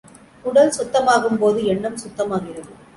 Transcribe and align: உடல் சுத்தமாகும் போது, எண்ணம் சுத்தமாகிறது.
உடல் 0.45 0.73
சுத்தமாகும் 0.79 1.37
போது, 1.37 1.65
எண்ணம் 1.65 1.97
சுத்தமாகிறது. 1.97 2.71